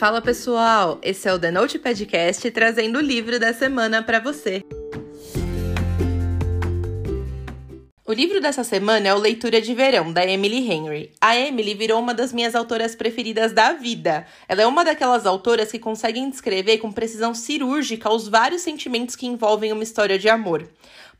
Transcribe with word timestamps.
Fala 0.00 0.22
pessoal, 0.22 0.98
esse 1.02 1.28
é 1.28 1.34
o 1.34 1.38
The 1.38 1.50
Note 1.50 1.78
Podcast 1.78 2.50
trazendo 2.52 2.96
o 2.96 3.02
livro 3.02 3.38
da 3.38 3.52
semana 3.52 4.02
para 4.02 4.18
você. 4.18 4.64
O 8.06 8.10
livro 8.10 8.40
dessa 8.40 8.64
semana 8.64 9.08
é 9.08 9.14
o 9.14 9.18
Leitura 9.18 9.60
de 9.60 9.74
Verão, 9.74 10.10
da 10.10 10.24
Emily 10.24 10.72
Henry. 10.72 11.12
A 11.20 11.36
Emily 11.36 11.74
virou 11.74 12.00
uma 12.00 12.14
das 12.14 12.32
minhas 12.32 12.54
autoras 12.54 12.94
preferidas 12.94 13.52
da 13.52 13.74
vida. 13.74 14.26
Ela 14.48 14.62
é 14.62 14.66
uma 14.66 14.86
daquelas 14.86 15.26
autoras 15.26 15.70
que 15.70 15.78
conseguem 15.78 16.30
descrever 16.30 16.78
com 16.78 16.90
precisão 16.90 17.34
cirúrgica 17.34 18.10
os 18.10 18.26
vários 18.26 18.62
sentimentos 18.62 19.14
que 19.14 19.26
envolvem 19.26 19.70
uma 19.70 19.82
história 19.82 20.18
de 20.18 20.30
amor. 20.30 20.66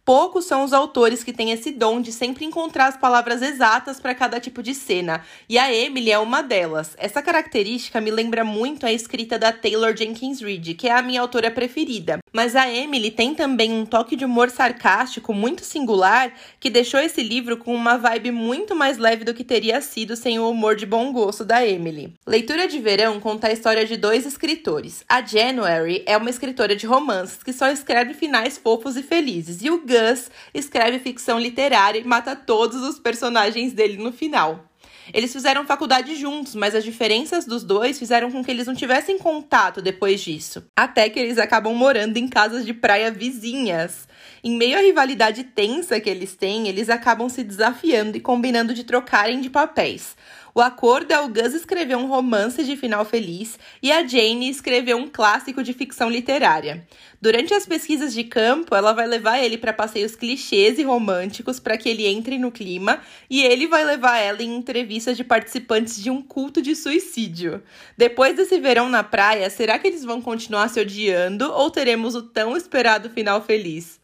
Poucos 0.04 0.46
são 0.46 0.64
os 0.64 0.72
autores 0.72 1.22
que 1.22 1.32
têm 1.32 1.52
esse 1.52 1.70
dom 1.70 2.00
de 2.00 2.10
sempre 2.10 2.44
encontrar 2.44 2.86
as 2.86 2.96
palavras 2.96 3.42
exatas 3.42 4.00
para 4.00 4.14
cada 4.14 4.40
tipo 4.40 4.62
de 4.62 4.74
cena, 4.74 5.24
e 5.48 5.58
a 5.58 5.72
Emily 5.72 6.10
é 6.10 6.18
uma 6.18 6.42
delas. 6.42 6.96
Essa 6.98 7.22
característica 7.22 8.00
me 8.00 8.10
lembra 8.10 8.42
muito 8.42 8.86
a 8.86 8.92
escrita 8.92 9.38
da 9.38 9.52
Taylor 9.52 9.96
Jenkins 9.96 10.40
Reid, 10.40 10.74
que 10.74 10.88
é 10.88 10.92
a 10.92 11.02
minha 11.02 11.20
autora 11.20 11.50
preferida. 11.50 12.18
Mas 12.32 12.56
a 12.56 12.68
Emily 12.68 13.10
tem 13.10 13.34
também 13.34 13.72
um 13.72 13.84
toque 13.84 14.16
de 14.16 14.24
humor 14.24 14.50
sarcástico 14.50 15.34
muito 15.34 15.64
singular 15.64 16.32
que 16.58 16.70
deixou 16.70 17.00
esse 17.00 17.22
livro 17.22 17.56
com 17.56 17.74
uma 17.74 17.96
vibe 17.96 18.30
muito 18.30 18.74
mais 18.74 18.98
leve 18.98 19.24
do 19.24 19.34
que 19.34 19.44
teria 19.44 19.80
sido 19.80 20.16
sem 20.16 20.38
o 20.38 20.48
humor 20.48 20.76
de 20.76 20.86
bom 20.86 21.12
gosto 21.12 21.44
da 21.44 21.66
Emily. 21.66 22.14
Leitura 22.26 22.66
de 22.66 22.78
Verão 22.78 23.20
conta 23.20 23.48
a 23.48 23.52
história 23.52 23.84
de 23.84 23.96
dois 23.96 24.24
escritores. 24.24 25.04
A 25.08 25.22
January 25.22 26.02
é 26.06 26.16
uma 26.16 26.30
escritora 26.30 26.74
de 26.74 26.86
romances 26.86 27.42
que 27.42 27.52
só 27.52 27.68
escreve 27.68 28.14
finais 28.14 28.56
fofos 28.56 28.96
e 28.96 29.02
felizes, 29.02 29.62
e 29.62 29.70
o 29.70 29.82
Gus 29.90 30.30
escreve 30.54 31.00
ficção 31.00 31.38
literária 31.38 31.98
e 31.98 32.04
mata 32.04 32.36
todos 32.36 32.80
os 32.82 33.00
personagens 33.00 33.72
dele 33.72 33.96
no 33.96 34.12
final. 34.12 34.70
Eles 35.12 35.32
fizeram 35.32 35.66
faculdade 35.66 36.14
juntos, 36.14 36.54
mas 36.54 36.74
as 36.74 36.84
diferenças 36.84 37.44
dos 37.44 37.64
dois 37.64 37.98
fizeram 37.98 38.30
com 38.30 38.44
que 38.44 38.50
eles 38.50 38.68
não 38.68 38.74
tivessem 38.74 39.18
contato 39.18 39.82
depois 39.82 40.20
disso. 40.20 40.64
Até 40.76 41.08
que 41.08 41.18
eles 41.18 41.38
acabam 41.38 41.74
morando 41.74 42.16
em 42.16 42.28
casas 42.28 42.64
de 42.64 42.72
praia 42.72 43.10
vizinhas. 43.10 44.06
Em 44.42 44.56
meio 44.56 44.78
à 44.78 44.80
rivalidade 44.80 45.44
tensa 45.44 46.00
que 46.00 46.08
eles 46.08 46.34
têm, 46.34 46.68
eles 46.68 46.88
acabam 46.88 47.28
se 47.28 47.42
desafiando 47.42 48.16
e 48.16 48.20
combinando 48.20 48.72
de 48.72 48.84
trocarem 48.84 49.40
de 49.40 49.50
papéis. 49.50 50.16
O 50.52 50.60
acordo 50.60 51.12
é 51.12 51.20
o 51.20 51.28
Gus 51.28 51.54
escrever 51.54 51.96
um 51.96 52.08
romance 52.08 52.64
de 52.64 52.76
final 52.76 53.04
feliz 53.04 53.56
e 53.80 53.92
a 53.92 54.04
Jane 54.04 54.50
escrever 54.50 54.96
um 54.96 55.06
clássico 55.06 55.62
de 55.62 55.72
ficção 55.72 56.10
literária. 56.10 56.84
Durante 57.20 57.54
as 57.54 57.64
pesquisas 57.64 58.12
de 58.12 58.24
campo, 58.24 58.74
ela 58.74 58.92
vai 58.92 59.06
levar 59.06 59.38
ele 59.38 59.56
para 59.56 59.72
passeios 59.72 60.16
clichês 60.16 60.78
e 60.78 60.82
românticos 60.82 61.60
para 61.60 61.76
que 61.76 61.88
ele 61.88 62.06
entre 62.06 62.36
no 62.36 62.50
clima, 62.50 63.00
e 63.28 63.42
ele 63.42 63.68
vai 63.68 63.84
levar 63.84 64.18
ela 64.18 64.42
em 64.42 64.56
entrevistas 64.56 65.16
de 65.16 65.22
participantes 65.22 66.02
de 66.02 66.10
um 66.10 66.20
culto 66.20 66.60
de 66.60 66.74
suicídio. 66.74 67.62
Depois 67.96 68.34
desse 68.34 68.58
verão 68.58 68.88
na 68.88 69.04
praia, 69.04 69.48
será 69.50 69.78
que 69.78 69.86
eles 69.86 70.04
vão 70.04 70.20
continuar 70.20 70.68
se 70.68 70.80
odiando 70.80 71.50
ou 71.52 71.70
teremos 71.70 72.14
o 72.16 72.22
tão 72.22 72.56
esperado 72.56 73.08
final 73.10 73.40
feliz? 73.40 74.00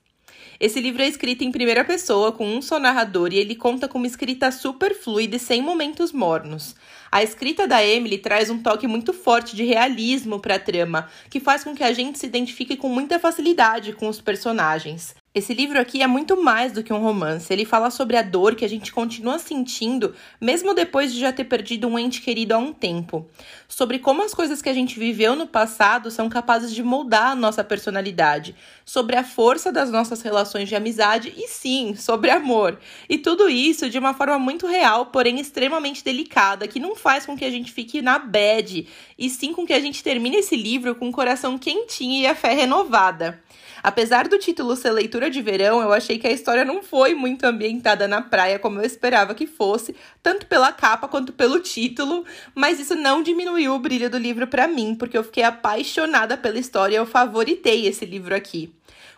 Esse 0.58 0.80
livro 0.80 1.02
é 1.02 1.06
escrito 1.06 1.44
em 1.44 1.52
primeira 1.52 1.84
pessoa, 1.84 2.32
com 2.32 2.46
um 2.46 2.62
só 2.62 2.78
narrador, 2.78 3.32
e 3.32 3.38
ele 3.38 3.54
conta 3.54 3.86
com 3.86 3.98
uma 3.98 4.06
escrita 4.06 4.50
super 4.50 4.94
fluida 4.94 5.36
e 5.36 5.38
sem 5.38 5.60
momentos 5.60 6.12
mornos. 6.12 6.74
A 7.12 7.22
escrita 7.22 7.66
da 7.66 7.84
Emily 7.84 8.18
traz 8.18 8.50
um 8.50 8.62
toque 8.62 8.86
muito 8.86 9.12
forte 9.12 9.54
de 9.54 9.64
realismo 9.64 10.40
para 10.40 10.56
a 10.56 10.58
trama, 10.58 11.08
que 11.28 11.40
faz 11.40 11.62
com 11.62 11.74
que 11.74 11.84
a 11.84 11.92
gente 11.92 12.18
se 12.18 12.26
identifique 12.26 12.76
com 12.76 12.88
muita 12.88 13.18
facilidade 13.18 13.92
com 13.92 14.08
os 14.08 14.20
personagens. 14.20 15.14
Esse 15.36 15.52
livro 15.52 15.78
aqui 15.78 16.02
é 16.02 16.06
muito 16.06 16.42
mais 16.42 16.72
do 16.72 16.82
que 16.82 16.94
um 16.94 17.02
romance. 17.02 17.52
Ele 17.52 17.66
fala 17.66 17.90
sobre 17.90 18.16
a 18.16 18.22
dor 18.22 18.54
que 18.54 18.64
a 18.64 18.68
gente 18.68 18.90
continua 18.90 19.38
sentindo, 19.38 20.14
mesmo 20.40 20.72
depois 20.72 21.12
de 21.12 21.20
já 21.20 21.30
ter 21.30 21.44
perdido 21.44 21.86
um 21.86 21.98
ente 21.98 22.22
querido 22.22 22.54
há 22.54 22.56
um 22.56 22.72
tempo. 22.72 23.28
Sobre 23.68 23.98
como 23.98 24.22
as 24.22 24.32
coisas 24.32 24.62
que 24.62 24.68
a 24.70 24.72
gente 24.72 24.98
viveu 24.98 25.36
no 25.36 25.46
passado 25.46 26.10
são 26.10 26.30
capazes 26.30 26.74
de 26.74 26.82
moldar 26.82 27.32
a 27.32 27.34
nossa 27.34 27.62
personalidade. 27.62 28.56
Sobre 28.82 29.14
a 29.14 29.22
força 29.22 29.70
das 29.70 29.90
nossas 29.90 30.22
relações 30.22 30.70
de 30.70 30.74
amizade 30.74 31.30
e, 31.36 31.46
sim, 31.48 31.94
sobre 31.94 32.30
amor. 32.30 32.78
E 33.06 33.18
tudo 33.18 33.46
isso 33.46 33.90
de 33.90 33.98
uma 33.98 34.14
forma 34.14 34.38
muito 34.38 34.66
real, 34.66 35.04
porém 35.04 35.38
extremamente 35.38 36.02
delicada, 36.02 36.66
que 36.66 36.80
não 36.80 36.96
faz 36.96 37.26
com 37.26 37.36
que 37.36 37.44
a 37.44 37.50
gente 37.50 37.70
fique 37.70 38.00
na 38.00 38.18
bad, 38.18 38.88
e 39.18 39.28
sim 39.28 39.52
com 39.52 39.66
que 39.66 39.74
a 39.74 39.80
gente 39.80 40.02
termine 40.02 40.38
esse 40.38 40.56
livro 40.56 40.94
com 40.94 41.10
o 41.10 41.12
coração 41.12 41.58
quentinho 41.58 42.22
e 42.22 42.26
a 42.26 42.34
fé 42.34 42.54
renovada. 42.54 43.38
Apesar 43.82 44.28
do 44.28 44.38
título 44.38 44.76
ser 44.76 44.90
leitura 44.90 45.30
de 45.30 45.40
verão, 45.42 45.80
eu 45.80 45.92
achei 45.92 46.18
que 46.18 46.26
a 46.26 46.32
história 46.32 46.64
não 46.64 46.82
foi 46.82 47.14
muito 47.14 47.44
ambientada 47.44 48.08
na 48.08 48.22
praia 48.22 48.58
como 48.58 48.80
eu 48.80 48.84
esperava 48.84 49.34
que 49.34 49.46
fosse, 49.46 49.94
tanto 50.22 50.46
pela 50.46 50.72
capa 50.72 51.08
quanto 51.08 51.32
pelo 51.32 51.60
título, 51.60 52.24
mas 52.54 52.80
isso 52.80 52.94
não 52.94 53.22
diminuiu 53.22 53.74
o 53.74 53.78
brilho 53.78 54.10
do 54.10 54.18
livro 54.18 54.46
para 54.46 54.66
mim, 54.66 54.94
porque 54.94 55.16
eu 55.16 55.24
fiquei 55.24 55.42
apaixonada 55.42 56.36
pela 56.36 56.58
história 56.58 56.94
e 56.94 56.98
eu 56.98 57.06
favoritei 57.06 57.86
esse 57.86 58.04
livro 58.04 58.34
aqui. 58.34 58.72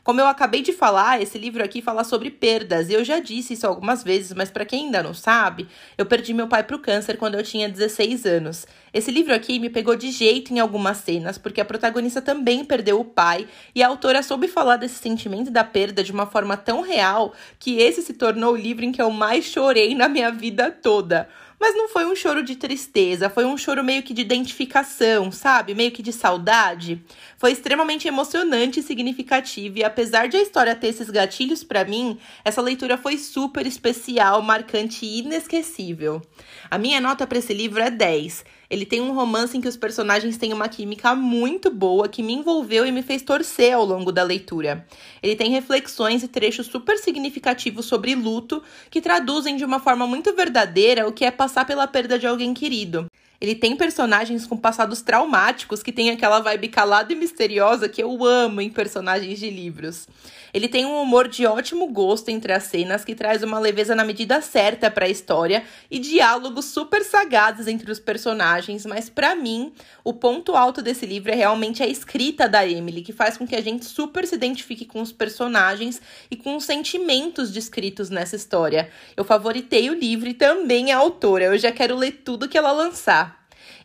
Como 0.09 0.23
eu 0.23 0.27
acabei 0.27 0.63
de 0.63 0.73
falar, 0.73 1.21
esse 1.21 1.37
livro 1.37 1.63
aqui 1.63 1.83
fala 1.83 2.03
sobre 2.03 2.31
perdas, 2.31 2.89
eu 2.89 3.05
já 3.05 3.21
disse 3.21 3.53
isso 3.53 3.67
algumas 3.67 4.03
vezes, 4.03 4.33
mas 4.33 4.51
para 4.51 4.65
quem 4.65 4.87
ainda 4.87 5.03
não 5.03 5.13
sabe, 5.13 5.69
eu 5.99 6.07
perdi 6.07 6.33
meu 6.33 6.49
pai 6.49 6.63
pro 6.63 6.79
câncer 6.79 7.19
quando 7.19 7.35
eu 7.35 7.43
tinha 7.43 7.69
16 7.69 8.25
anos. 8.25 8.67
Esse 8.91 9.11
livro 9.11 9.35
aqui 9.35 9.59
me 9.59 9.69
pegou 9.69 9.95
de 9.95 10.11
jeito 10.11 10.51
em 10.51 10.61
algumas 10.61 10.97
cenas, 10.97 11.37
porque 11.37 11.61
a 11.61 11.65
protagonista 11.65 12.23
também 12.23 12.65
perdeu 12.65 12.99
o 12.99 13.05
pai, 13.05 13.47
e 13.75 13.83
a 13.83 13.89
autora 13.89 14.23
soube 14.23 14.49
falar 14.49 14.79
desse 14.79 14.95
sentimento 14.95 15.51
da 15.51 15.63
perda 15.63 16.03
de 16.03 16.11
uma 16.11 16.25
forma 16.25 16.57
tão 16.57 16.81
real 16.81 17.35
que 17.59 17.77
esse 17.77 18.01
se 18.01 18.15
tornou 18.15 18.55
o 18.55 18.57
livro 18.57 18.87
em 18.87 18.93
que 18.93 19.03
eu 19.03 19.11
mais 19.11 19.45
chorei 19.45 19.95
na 19.95 20.09
minha 20.09 20.33
vida 20.33 20.71
toda. 20.71 21.29
Mas 21.61 21.75
não 21.75 21.89
foi 21.89 22.07
um 22.07 22.15
choro 22.15 22.43
de 22.43 22.55
tristeza, 22.55 23.29
foi 23.29 23.45
um 23.45 23.59
choro 23.59 23.83
meio 23.83 24.03
que 24.03 24.15
de 24.15 24.23
identificação, 24.23 25.33
sabe? 25.33 25.75
Meio 25.75 25.91
que 25.91 26.03
de 26.03 26.13
saudade. 26.13 27.03
Foi 27.37 27.51
extremamente 27.51 28.07
emocionante 28.07 28.79
e 28.81 28.83
significativo, 28.83 29.79
e 29.79 29.85
apesar 29.85 30.29
de 30.29 30.37
a 30.37 30.43
história 30.43 30.77
ter 30.77 30.89
esses 30.89 31.11
gatilhos 31.11 31.65
para 31.65 31.85
mim, 31.85 32.19
essa 32.45 32.63
leitura 32.63 32.97
foi 32.97 33.19
super 33.19 33.67
especial, 33.67 34.41
marcante 34.41 35.05
e 35.05 35.19
inesquecível. 35.19 36.23
A 36.71 36.79
minha 36.79 37.01
nota 37.01 37.27
para 37.27 37.39
esse 37.39 37.53
livro 37.53 37.83
é 37.83 37.91
10. 37.91 38.45
Ele 38.71 38.85
tem 38.85 39.01
um 39.01 39.15
romance 39.15 39.57
em 39.57 39.61
que 39.63 39.69
os 39.69 39.79
personagens 39.79 40.37
têm 40.37 40.53
uma 40.53 40.69
química 40.69 41.15
muito 41.15 41.71
boa 41.71 42.07
que 42.07 42.23
me 42.23 42.35
envolveu 42.35 42.85
e 42.85 42.93
me 42.93 43.03
fez 43.03 43.23
torcer 43.23 43.73
ao 43.73 43.85
longo 43.85 44.13
da 44.13 44.23
leitura. 44.23 44.87
Ele 45.23 45.35
tem 45.35 45.51
reflexões 45.51 46.23
e 46.23 46.29
trechos 46.29 46.67
super 46.67 46.99
significativos 46.99 47.87
sobre 47.87 48.15
luto 48.15 48.63
que 48.91 49.01
traduzem 49.01 49.57
de 49.57 49.65
uma 49.65 49.81
forma 49.81 50.07
muito 50.07 50.35
verdadeira 50.35 51.09
o 51.09 51.13
que 51.13 51.25
é 51.25 51.31
passar 51.31 51.65
pela 51.65 51.87
perda 51.87 52.19
de 52.19 52.27
alguém 52.27 52.53
querido. 52.53 53.07
Ele 53.41 53.55
tem 53.55 53.77
personagens 53.77 54.45
com 54.47 54.57
passados 54.57 55.01
traumáticos 55.01 55.81
que 55.81 55.93
tem 55.93 56.11
aquela 56.11 56.41
vibe 56.41 56.69
calada 56.69 57.13
e 57.13 57.17
misteriosa 57.17 57.89
que 57.89 58.03
eu 58.03 58.25
amo 58.25 58.61
em 58.61 58.69
personagens 58.69 59.39
de 59.39 59.49
livros. 59.49 60.09
Ele 60.53 60.67
tem 60.67 60.87
um 60.87 61.01
humor 61.01 61.29
de 61.29 61.47
ótimo 61.47 61.87
gosto 61.87 62.31
entre 62.31 62.53
as 62.53 62.65
cenas 62.65 63.05
que 63.05 63.15
traz 63.15 63.43
uma 63.43 63.59
leveza 63.61 63.95
na 63.95 64.05
medida 64.05 64.41
certa 64.41 64.91
para 64.91 65.07
a 65.07 65.09
história 65.09 65.63
e 65.91 65.99
diálogos 65.99 66.65
super 66.67 67.05
sagazes 67.05 67.69
entre 67.69 67.93
os 67.93 68.01
personagens, 68.01 68.85
mas 68.85 69.09
para 69.09 69.37
mim, 69.37 69.73
o 70.03 70.13
ponto 70.13 70.57
alto 70.57 70.83
desse 70.83 71.07
livro 71.07 71.31
é 71.31 71.35
realmente 71.35 71.83
a 71.83 71.87
escrita 71.87 72.49
da 72.49 72.67
Emily, 72.67 73.03
que 73.03 73.13
faz 73.13 73.37
com 73.37 73.47
que 73.47 73.55
a 73.55 73.63
gente 73.63 73.85
super 73.85 74.27
se 74.27 74.35
identifique 74.35 74.85
com 74.85 75.01
os 75.01 75.13
personagens 75.13 76.01
e 76.31 76.37
com 76.37 76.57
os 76.57 76.65
sentimentos 76.65 77.53
descritos 77.53 78.11
nessa 78.11 78.35
história. 78.35 78.91
Eu 79.17 79.25
favoritei 79.25 79.91
o 79.91 79.95
livro 79.95 80.29
e 80.29 80.35
também 80.35 80.93
a 80.93 80.99
autora. 80.99 81.45
Eu 81.45 81.59
já 81.59 81.71
quero 81.71 81.95
ler 81.95 82.23
tudo 82.25 82.49
que 82.49 82.57
ela 82.57 82.73
lançar. 82.73 83.28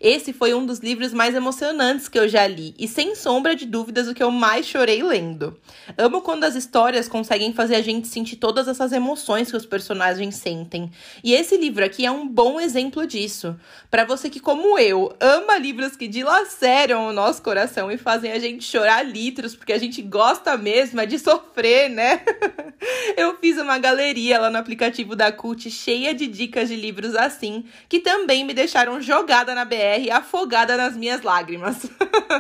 Esse 0.04 0.34
foi 0.34 0.54
um 0.54 0.66
dos 0.66 0.80
livros 0.80 1.14
mais 1.14 1.34
emocionantes 1.34 2.10
que 2.10 2.20
eu 2.20 2.28
já 2.28 2.46
li 2.46 2.76
e, 2.78 2.90
sem 2.90 3.16
sombra 3.16 3.56
de 3.56 3.66
dúvidas, 3.66 4.06
o 4.06 4.14
que 4.14 4.22
eu 4.22 4.30
mais 4.30 4.66
chorei 4.66 5.02
lendo. 5.02 5.58
Amo 5.98 6.20
quando 6.20 6.44
as 6.44 6.56
histórias 6.56 7.08
conseguem 7.08 7.54
fazer 7.54 7.76
a 7.76 7.82
gente 7.82 8.10
sentir 8.10 8.36
todas 8.36 8.68
essas 8.68 8.92
emoções 8.92 9.50
que 9.50 9.56
os 9.56 9.66
personagens 9.66 10.36
sentem. 10.36 10.92
E 11.24 11.34
esse 11.34 11.56
livro 11.56 11.86
aqui 11.86 12.06
é 12.06 12.12
um 12.12 12.28
bom 12.28 12.60
exemplo 12.60 13.08
disso. 13.08 13.56
Para 13.90 14.04
você 14.04 14.30
que, 14.30 14.42
como 14.42 14.78
eu, 14.78 15.16
ama 15.22 15.58
livros 15.58 15.96
que 15.96 16.10
dilaceram 16.10 17.08
o 17.08 17.14
nosso 17.14 17.42
coração 17.42 17.90
e 17.90 17.98
fazem 17.98 18.34
a 18.34 18.40
gente 18.40 18.66
chorar 18.66 19.04
litros, 19.04 19.56
porque 19.56 19.72
a 19.72 19.80
gente 19.80 20.02
gosta 20.02 20.58
mesmo 20.58 21.00
é 21.00 21.06
de 21.06 21.18
sofrer, 21.18 21.90
né? 21.90 22.22
eu 23.16 23.38
fiz 23.38 23.58
uma 23.58 23.78
galeria 23.78 24.38
lá 24.38 24.50
no 24.50 24.58
aplicativo 24.58 25.16
da 25.16 25.32
Cult 25.32 25.72
cheia 25.72 26.14
de 26.14 26.28
dicas 26.28 26.68
de 26.68 26.76
livros 26.76 27.16
assim, 27.16 27.64
que 27.88 28.02
também 28.02 28.44
me 28.44 28.54
deixaram 28.54 29.00
jogada 29.00 29.56
na 29.56 29.64
BR 29.64 29.93
afogada 30.12 30.78
nas 30.78 30.96
minhas 30.96 31.22
lágrimas. 31.22 31.86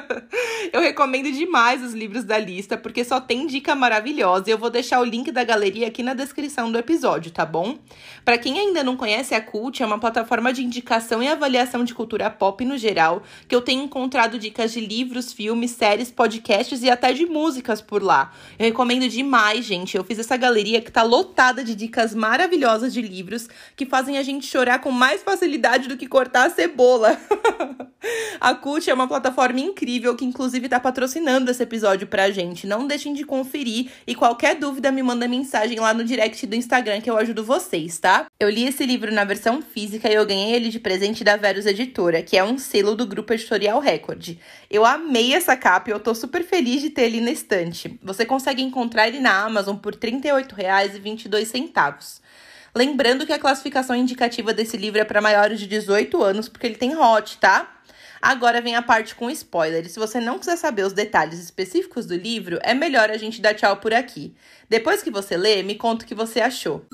eu 0.71 0.81
recomendo 0.81 1.31
demais 1.31 1.83
os 1.83 1.93
livros 1.93 2.23
da 2.23 2.37
lista, 2.37 2.77
porque 2.77 3.03
só 3.03 3.19
tem 3.19 3.47
dica 3.47 3.75
maravilhosa 3.75 4.45
e 4.47 4.51
eu 4.51 4.57
vou 4.57 4.69
deixar 4.69 4.99
o 4.99 5.03
link 5.03 5.31
da 5.31 5.43
galeria 5.43 5.87
aqui 5.87 6.01
na 6.01 6.13
descrição 6.13 6.71
do 6.71 6.77
episódio, 6.77 7.31
tá 7.31 7.45
bom? 7.45 7.77
Para 8.23 8.37
quem 8.37 8.59
ainda 8.59 8.83
não 8.83 8.95
conhece 8.95 9.35
a 9.35 9.41
Cult, 9.41 9.81
é 9.81 9.85
uma 9.85 9.99
plataforma 9.99 10.53
de 10.53 10.63
indicação 10.63 11.21
e 11.21 11.27
avaliação 11.27 11.83
de 11.83 11.93
cultura 11.93 12.29
pop 12.29 12.63
no 12.65 12.77
geral, 12.77 13.23
que 13.47 13.55
eu 13.55 13.61
tenho 13.61 13.83
encontrado 13.83 14.39
dicas 14.39 14.71
de 14.71 14.79
livros, 14.79 15.33
filmes, 15.33 15.71
séries, 15.71 16.11
podcasts 16.11 16.81
e 16.81 16.89
até 16.89 17.13
de 17.13 17.25
músicas 17.25 17.81
por 17.81 18.01
lá. 18.01 18.31
Eu 18.57 18.65
recomendo 18.65 19.07
demais, 19.09 19.65
gente. 19.65 19.97
Eu 19.97 20.03
fiz 20.03 20.19
essa 20.19 20.37
galeria 20.37 20.81
que 20.81 20.91
tá 20.91 21.03
lotada 21.03 21.63
de 21.63 21.75
dicas 21.75 22.15
maravilhosas 22.15 22.93
de 22.93 23.01
livros 23.01 23.47
que 23.75 23.85
fazem 23.85 24.17
a 24.17 24.23
gente 24.23 24.45
chorar 24.45 24.79
com 24.79 24.91
mais 24.91 25.21
facilidade 25.21 25.87
do 25.87 25.97
que 25.97 26.07
cortar 26.07 26.47
a 26.47 26.49
cebola. 26.49 27.19
a 28.39 28.55
Cult 28.55 28.89
é 28.89 28.93
uma 28.93 29.07
plataforma 29.07 29.59
incrível 29.59 30.15
que, 30.15 30.25
inclusive, 30.25 30.65
está 30.65 30.79
patrocinando 30.79 31.51
esse 31.51 31.63
episódio 31.63 32.07
pra 32.07 32.31
gente. 32.31 32.67
Não 32.67 32.87
deixem 32.87 33.13
de 33.13 33.25
conferir 33.25 33.91
e 34.05 34.15
qualquer 34.15 34.55
dúvida 34.55 34.91
me 34.91 35.03
manda 35.03 35.27
mensagem 35.27 35.79
lá 35.79 35.93
no 35.93 36.03
direct 36.03 36.45
do 36.47 36.55
Instagram 36.55 37.01
que 37.01 37.09
eu 37.09 37.17
ajudo 37.17 37.43
vocês, 37.43 37.99
tá? 37.99 38.27
Eu 38.39 38.49
li 38.49 38.65
esse 38.65 38.85
livro 38.85 39.13
na 39.13 39.23
versão 39.23 39.61
física 39.61 40.09
e 40.09 40.15
eu 40.15 40.25
ganhei 40.25 40.55
ele 40.55 40.69
de 40.69 40.79
presente 40.79 41.23
da 41.23 41.35
Verus 41.35 41.65
Editora, 41.65 42.21
que 42.21 42.37
é 42.37 42.43
um 42.43 42.57
selo 42.57 42.95
do 42.95 43.05
grupo 43.05 43.33
editorial 43.33 43.79
Record. 43.79 44.37
Eu 44.69 44.85
amei 44.85 45.33
essa 45.33 45.55
capa 45.55 45.89
e 45.89 45.93
eu 45.93 45.99
tô 45.99 46.13
super 46.15 46.43
feliz 46.43 46.81
de 46.81 46.89
ter 46.89 47.03
ele 47.03 47.21
na 47.21 47.31
estante. 47.31 47.99
Você 48.01 48.25
consegue 48.25 48.61
encontrar 48.61 49.07
ele 49.07 49.19
na 49.19 49.43
Amazon 49.43 49.75
por 49.75 49.93
R$ 49.93 49.99
38,22. 49.99 52.21
Lembrando 52.75 53.25
que 53.25 53.33
a 53.33 53.37
classificação 53.37 53.95
indicativa 53.95 54.51
desse 54.51 54.75
livro 54.77 54.99
é 54.99 55.05
para 55.05 55.21
maiores 55.21 55.59
de 55.59 55.67
18 55.67 56.23
anos, 56.23 56.49
porque 56.49 56.65
ele 56.65 56.75
tem 56.75 56.95
hot, 56.95 57.37
tá? 57.37 57.71
Agora 58.19 58.61
vem 58.61 58.75
a 58.75 58.81
parte 58.81 59.13
com 59.13 59.29
spoiler. 59.29 59.87
Se 59.87 59.99
você 59.99 60.19
não 60.19 60.39
quiser 60.39 60.55
saber 60.55 60.83
os 60.83 60.93
detalhes 60.93 61.39
específicos 61.39 62.05
do 62.05 62.15
livro, 62.15 62.57
é 62.63 62.73
melhor 62.73 63.11
a 63.11 63.17
gente 63.17 63.41
dar 63.41 63.53
tchau 63.53 63.77
por 63.77 63.93
aqui. 63.93 64.33
Depois 64.67 65.03
que 65.03 65.11
você 65.11 65.37
lê, 65.37 65.61
me 65.61 65.75
conta 65.75 66.03
o 66.03 66.07
que 66.07 66.15
você 66.15 66.39
achou. 66.39 66.85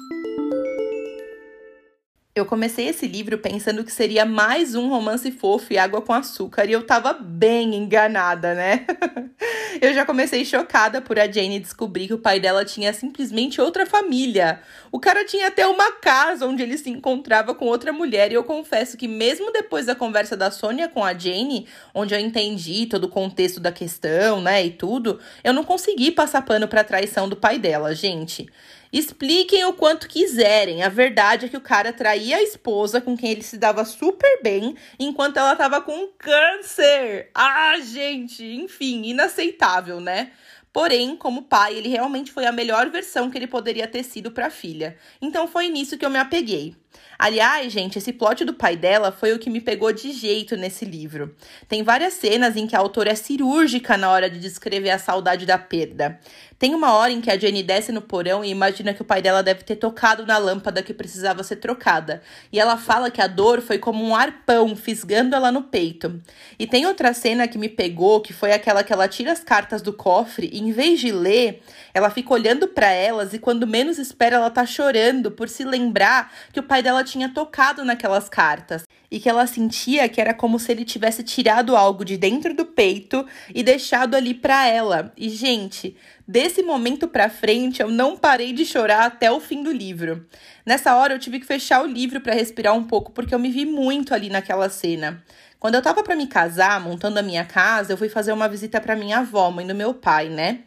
Eu 2.39 2.45
comecei 2.45 2.87
esse 2.87 3.05
livro 3.05 3.37
pensando 3.37 3.83
que 3.83 3.91
seria 3.91 4.25
mais 4.25 4.73
um 4.73 4.87
romance 4.87 5.29
fofo 5.29 5.73
e 5.73 5.77
água 5.77 6.01
com 6.01 6.13
açúcar, 6.13 6.63
e 6.69 6.71
eu 6.71 6.85
tava 6.85 7.11
bem 7.11 7.75
enganada, 7.75 8.53
né? 8.53 8.85
eu 9.81 9.93
já 9.93 10.05
comecei 10.05 10.45
chocada 10.45 11.01
por 11.01 11.19
a 11.19 11.29
Jane 11.29 11.59
descobrir 11.59 12.07
que 12.07 12.13
o 12.13 12.17
pai 12.17 12.39
dela 12.39 12.63
tinha 12.63 12.93
simplesmente 12.93 13.59
outra 13.59 13.85
família. 13.85 14.61
O 14.89 15.01
cara 15.01 15.25
tinha 15.25 15.47
até 15.47 15.67
uma 15.67 15.91
casa 15.91 16.47
onde 16.47 16.63
ele 16.63 16.77
se 16.77 16.89
encontrava 16.89 17.53
com 17.53 17.65
outra 17.65 17.91
mulher, 17.91 18.31
e 18.31 18.35
eu 18.35 18.43
confesso 18.45 18.95
que, 18.95 19.07
mesmo 19.07 19.51
depois 19.51 19.87
da 19.87 19.93
conversa 19.93 20.37
da 20.37 20.49
Sônia 20.49 20.87
com 20.87 21.03
a 21.03 21.13
Jane, 21.13 21.67
onde 21.93 22.15
eu 22.15 22.19
entendi 22.21 22.85
todo 22.85 23.03
o 23.03 23.09
contexto 23.09 23.59
da 23.59 23.71
questão, 23.71 24.39
né, 24.39 24.65
e 24.65 24.71
tudo, 24.71 25.19
eu 25.43 25.51
não 25.51 25.65
consegui 25.65 26.09
passar 26.09 26.41
pano 26.43 26.69
pra 26.69 26.85
traição 26.85 27.27
do 27.27 27.35
pai 27.35 27.59
dela, 27.59 27.93
gente. 27.93 28.47
Expliquem 28.91 29.65
o 29.65 29.73
quanto 29.73 30.07
quiserem. 30.07 30.81
A 30.83 30.89
verdade 30.89 31.45
é 31.45 31.49
que 31.49 31.57
o 31.57 31.61
cara 31.61 31.93
traía 31.93 32.37
a 32.37 32.43
esposa 32.43 32.99
com 32.99 33.15
quem 33.15 33.31
ele 33.31 33.43
se 33.43 33.57
dava 33.57 33.85
super 33.85 34.41
bem, 34.41 34.75
enquanto 34.99 35.37
ela 35.37 35.55
tava 35.55 35.81
com 35.81 36.07
câncer. 36.17 37.29
Ah, 37.33 37.77
gente, 37.79 38.43
enfim, 38.43 39.03
inaceitável, 39.05 39.99
né? 39.99 40.31
Porém, 40.71 41.15
como 41.15 41.43
pai, 41.43 41.75
ele 41.75 41.89
realmente 41.89 42.31
foi 42.31 42.45
a 42.45 42.51
melhor 42.51 42.89
versão 42.89 43.29
que 43.29 43.37
ele 43.37 43.47
poderia 43.47 43.87
ter 43.87 44.03
sido 44.03 44.31
para 44.31 44.47
a 44.47 44.51
filha. 44.51 44.97
Então 45.21 45.47
foi 45.47 45.67
nisso 45.67 45.97
que 45.97 46.05
eu 46.05 46.09
me 46.09 46.19
apeguei. 46.19 46.75
Aliás, 47.17 47.71
gente, 47.73 47.97
esse 47.97 48.13
plot 48.13 48.45
do 48.45 48.53
pai 48.53 48.77
dela 48.77 49.11
foi 49.11 49.33
o 49.33 49.39
que 49.39 49.49
me 49.49 49.59
pegou 49.59 49.91
de 49.91 50.13
jeito 50.13 50.55
nesse 50.55 50.85
livro. 50.85 51.35
Tem 51.67 51.83
várias 51.83 52.13
cenas 52.13 52.55
em 52.55 52.65
que 52.65 52.77
a 52.77 52.79
autora 52.79 53.11
é 53.11 53.15
cirúrgica 53.15 53.97
na 53.97 54.09
hora 54.09 54.29
de 54.29 54.39
descrever 54.39 54.89
a 54.91 54.97
saudade 54.97 55.45
da 55.45 55.57
perda. 55.57 56.17
Tem 56.59 56.75
uma 56.75 56.93
hora 56.93 57.11
em 57.13 57.21
que 57.21 57.31
a 57.31 57.37
Jenny 57.37 57.63
desce 57.63 57.89
no 57.89 58.01
porão 58.01 58.43
e 58.43 58.49
imagina 58.49 58.93
que 58.93 59.01
o 59.01 59.05
pai 59.05 59.21
dela 59.21 59.41
deve 59.41 59.63
ter 59.63 59.77
tocado 59.77 60.25
na 60.25 60.37
lâmpada 60.37 60.83
que 60.83 60.93
precisava 60.93 61.41
ser 61.41 61.55
trocada. 61.55 62.21
E 62.51 62.59
ela 62.59 62.75
fala 62.75 63.09
que 63.09 63.21
a 63.21 63.27
dor 63.27 63.61
foi 63.61 63.77
como 63.77 64.03
um 64.03 64.13
arpão 64.13 64.75
fisgando 64.75 65.33
ela 65.33 65.53
no 65.53 65.63
peito. 65.63 66.21
E 66.59 66.67
tem 66.67 66.85
outra 66.85 67.13
cena 67.13 67.47
que 67.47 67.57
me 67.57 67.69
pegou, 67.69 68.19
que 68.19 68.33
foi 68.33 68.51
aquela 68.51 68.83
que 68.83 68.91
ela 68.91 69.07
tira 69.07 69.31
as 69.31 69.41
cartas 69.41 69.81
do 69.81 69.93
cofre 69.93 70.49
e 70.51 70.59
em 70.59 70.73
vez 70.73 70.99
de 70.99 71.13
ler, 71.13 71.63
ela 71.93 72.09
fica 72.09 72.33
olhando 72.33 72.67
para 72.67 72.91
elas 72.91 73.33
e 73.33 73.39
quando 73.39 73.65
menos 73.65 73.97
espera 73.97 74.35
ela 74.35 74.49
tá 74.49 74.65
chorando 74.65 75.31
por 75.31 75.47
se 75.47 75.63
lembrar 75.63 76.29
que 76.51 76.59
o 76.59 76.63
pai 76.79 76.83
dela 76.83 77.03
tinha 77.03 77.27
tocado 77.27 77.83
naquelas 77.83 78.29
cartas 78.29 78.83
e 79.11 79.19
que 79.19 79.27
ela 79.27 79.45
sentia 79.45 80.07
que 80.07 80.21
era 80.21 80.33
como 80.33 80.57
se 80.57 80.71
ele 80.71 80.85
tivesse 80.85 81.23
tirado 81.23 81.75
algo 81.75 82.05
de 82.05 82.15
dentro 82.15 82.53
do 82.53 82.65
peito 82.65 83.25
e 83.53 83.61
deixado 83.61 84.15
ali 84.15 84.33
para 84.33 84.65
ela. 84.65 85.11
E 85.17 85.29
gente, 85.29 85.95
Desse 86.31 86.61
momento 86.61 87.07
para 87.07 87.27
frente, 87.27 87.81
eu 87.81 87.89
não 87.89 88.15
parei 88.15 88.53
de 88.53 88.63
chorar 88.63 89.05
até 89.05 89.31
o 89.31 89.39
fim 89.39 89.63
do 89.63 89.71
livro. 89.71 90.27
Nessa 90.63 90.95
hora, 90.95 91.15
eu 91.15 91.17
tive 91.17 91.39
que 91.39 91.45
fechar 91.47 91.83
o 91.83 91.87
livro 91.87 92.21
para 92.21 92.35
respirar 92.35 92.75
um 92.75 92.83
pouco, 92.83 93.11
porque 93.11 93.33
eu 93.33 93.39
me 93.39 93.49
vi 93.49 93.65
muito 93.65 94.13
ali 94.13 94.29
naquela 94.29 94.69
cena. 94.69 95.23
Quando 95.59 95.73
eu 95.73 95.81
tava 95.81 96.03
para 96.03 96.15
me 96.15 96.27
casar, 96.27 96.79
montando 96.79 97.17
a 97.17 97.23
minha 97.23 97.43
casa, 97.43 97.91
eu 97.93 97.97
fui 97.97 98.09
fazer 98.09 98.31
uma 98.31 98.47
visita 98.47 98.79
para 98.79 98.95
minha 98.95 99.17
avó, 99.17 99.49
mãe 99.49 99.65
do 99.65 99.73
meu 99.73 99.91
pai, 99.91 100.29
né? 100.29 100.59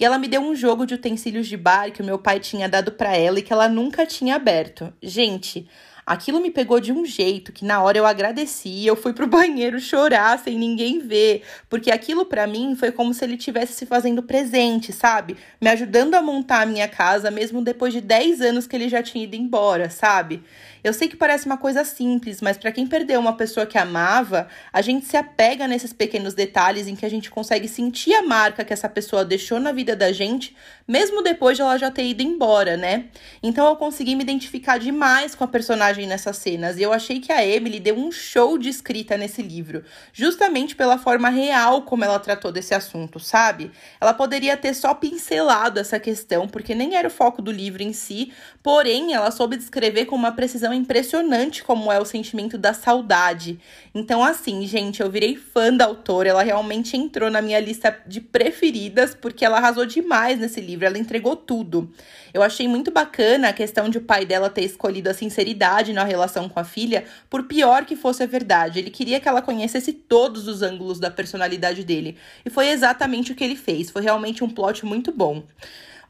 E 0.00 0.04
ela 0.04 0.18
me 0.18 0.26
deu 0.26 0.40
um 0.40 0.56
jogo 0.56 0.86
de 0.86 0.94
utensílios 0.94 1.46
de 1.46 1.58
bar 1.58 1.92
que 1.92 2.00
o 2.00 2.04
meu 2.04 2.18
pai 2.18 2.40
tinha 2.40 2.66
dado 2.66 2.92
para 2.92 3.14
ela 3.14 3.38
e 3.38 3.42
que 3.42 3.52
ela 3.52 3.68
nunca 3.68 4.06
tinha 4.06 4.34
aberto. 4.34 4.90
Gente, 5.02 5.68
Aquilo 6.10 6.40
me 6.40 6.50
pegou 6.50 6.80
de 6.80 6.92
um 6.92 7.04
jeito 7.04 7.52
que 7.52 7.64
na 7.64 7.80
hora 7.80 7.96
eu 7.96 8.04
agradeci, 8.04 8.84
eu 8.84 8.96
fui 8.96 9.12
pro 9.12 9.26
banheiro 9.28 9.78
chorar 9.78 10.40
sem 10.40 10.58
ninguém 10.58 10.98
ver, 10.98 11.44
porque 11.68 11.88
aquilo 11.88 12.26
para 12.26 12.48
mim 12.48 12.74
foi 12.74 12.90
como 12.90 13.14
se 13.14 13.24
ele 13.24 13.36
tivesse 13.36 13.74
se 13.74 13.86
fazendo 13.86 14.20
presente, 14.20 14.92
sabe? 14.92 15.36
Me 15.60 15.68
ajudando 15.70 16.16
a 16.16 16.22
montar 16.22 16.62
a 16.62 16.66
minha 16.66 16.88
casa 16.88 17.30
mesmo 17.30 17.62
depois 17.62 17.92
de 17.92 18.00
10 18.00 18.40
anos 18.40 18.66
que 18.66 18.74
ele 18.74 18.88
já 18.88 19.04
tinha 19.04 19.22
ido 19.22 19.36
embora, 19.36 19.88
sabe? 19.88 20.42
Eu 20.82 20.92
sei 20.92 21.08
que 21.08 21.16
parece 21.16 21.46
uma 21.46 21.58
coisa 21.58 21.84
simples, 21.84 22.40
mas 22.40 22.56
para 22.56 22.72
quem 22.72 22.86
perdeu 22.86 23.20
uma 23.20 23.36
pessoa 23.36 23.66
que 23.66 23.76
amava, 23.76 24.48
a 24.72 24.80
gente 24.80 25.04
se 25.06 25.16
apega 25.16 25.68
nesses 25.68 25.92
pequenos 25.92 26.32
detalhes 26.32 26.86
em 26.86 26.96
que 26.96 27.04
a 27.04 27.08
gente 27.08 27.30
consegue 27.30 27.68
sentir 27.68 28.14
a 28.14 28.22
marca 28.22 28.64
que 28.64 28.72
essa 28.72 28.88
pessoa 28.88 29.24
deixou 29.24 29.60
na 29.60 29.72
vida 29.72 29.94
da 29.94 30.10
gente, 30.12 30.56
mesmo 30.88 31.22
depois 31.22 31.56
de 31.56 31.62
ela 31.62 31.76
já 31.78 31.90
ter 31.90 32.04
ido 32.04 32.22
embora, 32.22 32.76
né? 32.76 33.06
Então 33.42 33.66
eu 33.68 33.76
consegui 33.76 34.16
me 34.16 34.22
identificar 34.22 34.78
demais 34.78 35.34
com 35.34 35.44
a 35.44 35.48
personagem 35.48 36.06
nessas 36.06 36.38
cenas 36.38 36.78
e 36.78 36.82
eu 36.82 36.92
achei 36.92 37.20
que 37.20 37.32
a 37.32 37.46
Emily 37.46 37.78
deu 37.78 37.96
um 37.96 38.10
show 38.10 38.56
de 38.56 38.68
escrita 38.68 39.16
nesse 39.16 39.42
livro, 39.42 39.84
justamente 40.12 40.74
pela 40.74 40.98
forma 40.98 41.28
real 41.28 41.82
como 41.82 42.04
ela 42.04 42.18
tratou 42.18 42.50
desse 42.50 42.74
assunto, 42.74 43.20
sabe? 43.20 43.70
Ela 44.00 44.14
poderia 44.14 44.56
ter 44.56 44.74
só 44.74 44.94
pincelado 44.94 45.78
essa 45.78 46.00
questão, 46.00 46.48
porque 46.48 46.74
nem 46.74 46.96
era 46.96 47.08
o 47.08 47.10
foco 47.10 47.42
do 47.42 47.52
livro 47.52 47.82
em 47.82 47.92
si, 47.92 48.32
porém 48.62 49.12
ela 49.12 49.30
soube 49.30 49.56
descrever 49.56 50.06
com 50.06 50.16
uma 50.16 50.32
precisão 50.32 50.69
impressionante 50.74 51.62
como 51.62 51.90
é 51.90 51.98
o 52.00 52.04
sentimento 52.04 52.56
da 52.56 52.72
saudade. 52.72 53.58
Então, 53.94 54.22
assim, 54.22 54.66
gente, 54.66 55.00
eu 55.00 55.10
virei 55.10 55.36
fã 55.36 55.72
da 55.72 55.84
autora. 55.84 56.28
Ela 56.28 56.42
realmente 56.42 56.96
entrou 56.96 57.30
na 57.30 57.42
minha 57.42 57.60
lista 57.60 57.96
de 58.06 58.20
preferidas 58.20 59.14
porque 59.14 59.44
ela 59.44 59.58
arrasou 59.58 59.86
demais 59.86 60.38
nesse 60.38 60.60
livro. 60.60 60.86
Ela 60.86 60.98
entregou 60.98 61.36
tudo. 61.36 61.90
Eu 62.32 62.42
achei 62.42 62.68
muito 62.68 62.90
bacana 62.90 63.48
a 63.48 63.52
questão 63.52 63.88
de 63.88 63.98
o 63.98 64.02
pai 64.02 64.24
dela 64.24 64.48
ter 64.48 64.62
escolhido 64.62 65.10
a 65.10 65.14
sinceridade 65.14 65.92
na 65.92 66.04
relação 66.04 66.48
com 66.48 66.60
a 66.60 66.64
filha, 66.64 67.04
por 67.28 67.44
pior 67.44 67.84
que 67.84 67.96
fosse 67.96 68.22
a 68.22 68.26
verdade. 68.26 68.78
Ele 68.78 68.90
queria 68.90 69.20
que 69.20 69.28
ela 69.28 69.42
conhecesse 69.42 69.92
todos 69.92 70.46
os 70.46 70.62
ângulos 70.62 70.98
da 71.00 71.10
personalidade 71.10 71.84
dele. 71.84 72.16
E 72.44 72.50
foi 72.50 72.68
exatamente 72.68 73.32
o 73.32 73.34
que 73.34 73.44
ele 73.44 73.56
fez. 73.56 73.90
Foi 73.90 74.02
realmente 74.02 74.44
um 74.44 74.48
plot 74.48 74.86
muito 74.86 75.12
bom. 75.12 75.42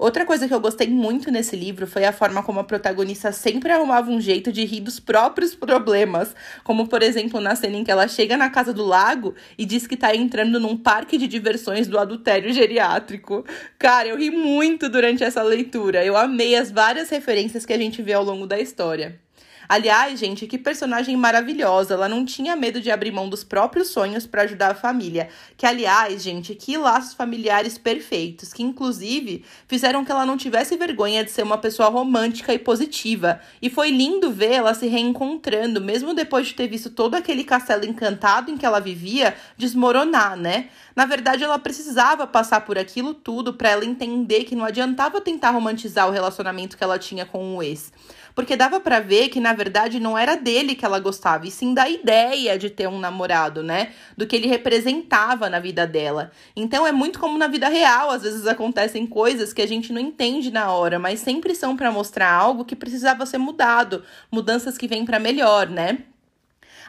Outra 0.01 0.25
coisa 0.25 0.49
que 0.49 0.55
eu 0.55 0.61
gostei 0.61 0.89
muito 0.89 1.31
nesse 1.31 1.55
livro 1.55 1.87
foi 1.87 2.07
a 2.07 2.13
forma 2.13 2.43
como 2.43 2.59
a 2.59 2.65
protagonista 2.65 3.33
sempre 3.33 3.71
arrumava 3.71 4.11
um 4.11 4.19
jeito 4.19 4.51
de 4.51 4.65
rir 4.65 4.81
dos 4.81 4.99
próprios 4.99 5.55
problemas, 5.55 6.35
como 6.65 6.89
por 6.89 7.03
exemplo 7.03 7.39
na 7.39 7.55
cena 7.55 7.77
em 7.77 7.85
que 7.85 7.91
ela 7.91 8.09
chega 8.09 8.35
na 8.35 8.49
casa 8.49 8.73
do 8.73 8.83
lago 8.83 9.35
e 9.59 9.67
diz 9.67 9.87
que 9.87 9.99
tá 9.99 10.17
entrando 10.17 10.59
num 10.59 10.75
parque 10.75 11.19
de 11.19 11.29
diversões 11.29 11.87
do 11.87 11.99
adultério 11.99 12.51
geriátrico. 12.51 13.45
Cara, 13.79 14.09
eu 14.09 14.17
ri 14.17 14.31
muito 14.31 14.89
durante 14.89 15.23
essa 15.23 15.43
leitura. 15.43 16.03
Eu 16.03 16.17
amei 16.17 16.57
as 16.57 16.71
várias 16.71 17.11
referências 17.11 17.67
que 17.67 17.73
a 17.75 17.79
gente 17.79 18.01
vê 18.01 18.15
ao 18.15 18.25
longo 18.25 18.47
da 18.47 18.59
história. 18.59 19.21
Aliás, 19.71 20.19
gente, 20.19 20.49
que 20.49 20.59
personagem 20.59 21.17
maravilhosa. 21.17 21.95
Ela 21.95 22.09
não 22.09 22.25
tinha 22.25 22.57
medo 22.57 22.81
de 22.81 22.91
abrir 22.91 23.13
mão 23.13 23.29
dos 23.29 23.45
próprios 23.45 23.91
sonhos 23.91 24.27
para 24.27 24.43
ajudar 24.43 24.73
a 24.73 24.75
família. 24.75 25.29
Que, 25.57 25.65
aliás, 25.65 26.25
gente, 26.25 26.57
que 26.57 26.77
laços 26.77 27.15
familiares 27.15 27.79
perfeitos, 27.79 28.53
que 28.53 28.65
inclusive 28.65 29.45
fizeram 29.69 30.05
que 30.05 30.11
ela 30.11 30.27
não 30.27 30.37
tivesse 30.37 30.77
vergonha 30.77 31.23
de 31.23 31.31
ser 31.31 31.45
uma 31.45 31.57
pessoa 31.57 31.89
romântica 31.89 32.53
e 32.53 32.59
positiva. 32.59 33.39
E 33.63 33.71
foi 33.71 33.93
lindo 33.93 34.33
ver 34.33 34.55
ela 34.55 34.75
se 34.75 34.89
reencontrando, 34.89 35.81
mesmo 35.81 36.15
depois 36.15 36.49
de 36.49 36.55
ter 36.55 36.67
visto 36.67 36.91
todo 36.91 37.15
aquele 37.15 37.45
castelo 37.45 37.85
encantado 37.85 38.51
em 38.51 38.57
que 38.57 38.67
ela 38.67 38.81
vivia 38.81 39.37
desmoronar, 39.57 40.37
né? 40.37 40.69
Na 40.97 41.05
verdade, 41.07 41.45
ela 41.45 41.61
precisava 41.61 42.27
passar 42.27 42.63
por 42.63 42.77
aquilo 42.77 43.15
tudo 43.15 43.55
para 43.55 43.71
ela 43.71 43.85
entender 43.85 44.43
que 44.43 44.57
não 44.57 44.65
adiantava 44.65 45.21
tentar 45.21 45.51
romantizar 45.51 46.09
o 46.09 46.11
relacionamento 46.11 46.77
que 46.77 46.83
ela 46.83 46.99
tinha 46.99 47.25
com 47.25 47.57
o 47.57 47.63
ex 47.63 47.93
porque 48.35 48.57
dava 48.57 48.81
para 48.81 49.01
ver 49.01 49.29
que 49.29 49.41
na 49.41 49.53
verdade 49.53 50.01
não 50.01 50.17
era 50.17 50.37
dele 50.37 50.75
que 50.75 50.85
ela 50.85 50.99
gostava, 50.99 51.47
e 51.47 51.51
sim 51.51 51.75
da 51.75 51.89
ideia 51.89 52.59
de 52.59 52.71
ter 52.71 52.89
um 52.89 52.99
namorado, 52.99 53.63
né? 53.63 53.93
Do 54.17 54.27
que 54.27 54.37
ele 54.37 54.47
representava 54.47 55.49
na 55.49 55.59
vida 55.59 55.87
dela. 55.87 56.31
Então 56.55 56.87
é 56.87 56.93
muito 56.93 57.19
como 57.19 57.39
na 57.39 57.47
vida 57.47 57.69
real, 57.69 58.11
às 58.11 58.23
vezes 58.23 58.47
acontecem 58.47 59.07
coisas 59.07 59.53
que 59.53 59.63
a 59.63 59.69
gente 59.69 59.93
não 59.93 60.01
entende 60.01 60.51
na 60.51 60.73
hora, 60.73 60.99
mas 60.99 61.21
sempre 61.21 61.55
são 61.55 61.77
para 61.77 61.91
mostrar 61.91 62.33
algo 62.33 62.65
que 62.65 62.77
precisava 62.77 63.27
ser 63.27 63.39
mudado, 63.39 64.05
mudanças 64.31 64.77
que 64.77 64.89
vêm 64.89 65.05
para 65.05 65.19
melhor, 65.19 65.69
né? 65.69 65.99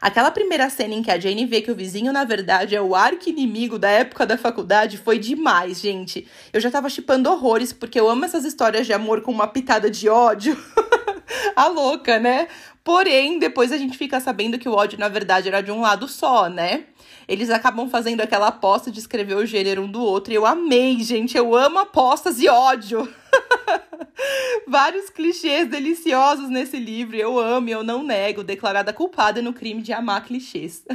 Aquela 0.01 0.31
primeira 0.31 0.67
cena 0.67 0.95
em 0.95 1.03
que 1.03 1.11
a 1.11 1.19
Jane 1.19 1.45
vê 1.45 1.61
que 1.61 1.71
o 1.71 1.75
vizinho, 1.75 2.11
na 2.11 2.23
verdade, 2.23 2.75
é 2.75 2.81
o 2.81 2.95
arqui-inimigo 2.95 3.77
da 3.77 3.87
época 3.87 4.25
da 4.25 4.35
faculdade 4.35 4.97
foi 4.97 5.19
demais, 5.19 5.79
gente. 5.79 6.27
Eu 6.51 6.59
já 6.59 6.71
tava 6.71 6.89
chipando 6.89 7.29
horrores, 7.29 7.71
porque 7.71 7.99
eu 7.99 8.09
amo 8.09 8.25
essas 8.25 8.43
histórias 8.43 8.87
de 8.87 8.93
amor 8.93 9.21
com 9.21 9.31
uma 9.31 9.47
pitada 9.47 9.91
de 9.91 10.09
ódio. 10.09 10.57
a 11.55 11.67
louca, 11.67 12.19
né? 12.19 12.47
Porém, 12.83 13.37
depois 13.37 13.71
a 13.71 13.77
gente 13.77 13.97
fica 13.97 14.19
sabendo 14.19 14.57
que 14.57 14.67
o 14.67 14.73
ódio, 14.73 14.99
na 14.99 15.07
verdade, 15.07 15.47
era 15.47 15.61
de 15.61 15.71
um 15.71 15.81
lado 15.81 16.07
só, 16.07 16.49
né? 16.49 16.85
Eles 17.27 17.49
acabam 17.49 17.89
fazendo 17.89 18.21
aquela 18.21 18.47
aposta 18.47 18.91
de 18.91 18.99
escrever 18.99 19.35
o 19.35 19.45
gênero 19.45 19.83
um 19.83 19.91
do 19.91 20.01
outro. 20.01 20.33
E 20.33 20.35
eu 20.35 20.45
amei, 20.45 20.99
gente. 21.01 21.37
Eu 21.37 21.55
amo 21.55 21.79
apostas 21.79 22.39
e 22.39 22.49
ódio. 22.49 23.07
Vários 24.67 25.09
clichês 25.09 25.67
deliciosos 25.67 26.49
nesse 26.49 26.77
livro. 26.77 27.15
Eu 27.15 27.39
amo 27.39 27.69
e 27.69 27.71
eu 27.71 27.83
não 27.83 28.03
nego. 28.03 28.43
Declarada 28.43 28.93
culpada 28.93 29.41
no 29.41 29.53
crime 29.53 29.81
de 29.81 29.93
amar 29.93 30.23
clichês. 30.25 30.83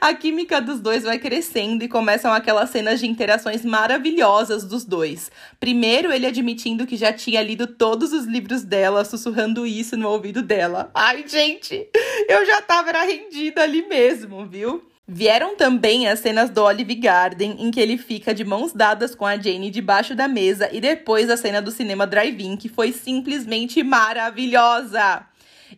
A 0.00 0.12
química 0.12 0.60
dos 0.60 0.80
dois 0.80 1.02
vai 1.02 1.18
crescendo 1.18 1.82
e 1.82 1.88
começam 1.88 2.32
aquelas 2.32 2.68
cenas 2.70 3.00
de 3.00 3.06
interações 3.06 3.64
maravilhosas 3.64 4.64
dos 4.64 4.84
dois. 4.84 5.30
Primeiro, 5.58 6.12
ele 6.12 6.26
admitindo 6.26 6.86
que 6.86 6.96
já 6.96 7.12
tinha 7.12 7.42
lido 7.42 7.66
todos 7.66 8.12
os 8.12 8.26
livros 8.26 8.62
dela, 8.62 9.04
sussurrando 9.04 9.66
isso 9.66 9.96
no 9.96 10.10
ouvido 10.10 10.42
dela. 10.42 10.90
Ai, 10.94 11.24
gente, 11.26 11.88
eu 12.28 12.44
já 12.44 12.60
tava 12.60 12.92
rendida 13.02 13.62
ali 13.62 13.88
mesmo, 13.88 14.44
viu? 14.46 14.82
Vieram 15.08 15.54
também 15.56 16.08
as 16.08 16.18
cenas 16.18 16.50
do 16.50 16.64
Olive 16.64 16.96
Garden, 16.96 17.56
em 17.60 17.70
que 17.70 17.78
ele 17.78 17.96
fica 17.96 18.34
de 18.34 18.44
mãos 18.44 18.72
dadas 18.72 19.14
com 19.14 19.24
a 19.24 19.36
Jane 19.36 19.70
debaixo 19.70 20.16
da 20.16 20.26
mesa, 20.26 20.68
e 20.72 20.80
depois 20.80 21.30
a 21.30 21.36
cena 21.36 21.62
do 21.62 21.70
cinema 21.70 22.04
drive-in, 22.08 22.56
que 22.56 22.68
foi 22.68 22.90
simplesmente 22.90 23.84
maravilhosa. 23.84 25.24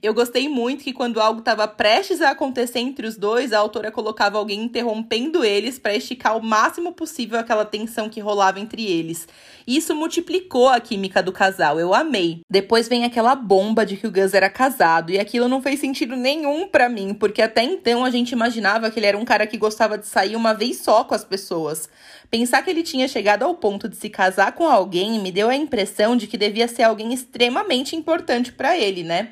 Eu 0.03 0.15
gostei 0.15 0.49
muito 0.49 0.85
que 0.85 0.93
quando 0.93 1.21
algo 1.21 1.41
estava 1.41 1.67
prestes 1.67 2.21
a 2.21 2.31
acontecer 2.31 2.79
entre 2.79 3.07
os 3.07 3.17
dois, 3.17 3.53
a 3.53 3.59
autora 3.59 3.91
colocava 3.91 4.39
alguém 4.39 4.63
interrompendo 4.63 5.45
eles 5.45 5.79
para 5.79 5.95
esticar 5.95 6.37
o 6.37 6.43
máximo 6.43 6.93
possível 6.93 7.39
aquela 7.39 7.65
tensão 7.65 8.09
que 8.09 8.21
rolava 8.21 8.61
entre 8.61 8.85
eles. 8.85 9.27
Isso 9.67 9.95
multiplicou 9.95 10.69
a 10.69 10.81
química 10.81 11.23
do 11.23 11.33
casal, 11.33 11.79
eu 11.81 11.93
amei. 11.93 12.41
Depois 12.51 12.89
vem 12.89 13.05
aquela 13.05 13.35
bomba 13.35 13.85
de 13.85 13.97
que 13.97 14.07
o 14.07 14.11
Gus 14.11 14.35
era 14.35 14.49
casado, 14.49 15.11
e 15.11 15.19
aquilo 15.19 15.49
não 15.49 15.61
fez 15.61 15.81
sentido 15.81 16.17
nenhum 16.17 16.69
para 16.69 16.89
mim, 16.89 17.13
porque 17.13 17.43
até 17.43 17.63
então 17.63 18.05
a 18.05 18.11
gente 18.11 18.33
imaginava 18.33 18.91
que 18.91 18.99
ele 18.99 19.07
era 19.07 19.19
um 19.19 19.25
cara 19.25 19.47
que 19.47 19.59
gostava 19.59 19.99
de 19.99 20.07
sair 20.07 20.37
uma 20.37 20.55
vez 20.55 20.79
só 20.79 21.05
com 21.05 21.15
as 21.15 21.25
pessoas. 21.25 21.89
Pensar 22.31 22.63
que 22.63 22.69
ele 22.69 22.83
tinha 22.83 23.09
chegado 23.09 23.43
ao 23.43 23.55
ponto 23.55 23.89
de 23.89 23.97
se 23.97 24.11
casar 24.11 24.53
com 24.53 24.67
alguém 24.67 25.19
me 25.19 25.33
deu 25.33 25.49
a 25.49 25.57
impressão 25.57 26.15
de 26.15 26.27
que 26.27 26.37
devia 26.37 26.69
ser 26.69 26.83
alguém 26.83 27.15
extremamente 27.15 27.97
importante 27.97 28.53
para 28.53 28.77
ele, 28.77 29.03
né? 29.03 29.31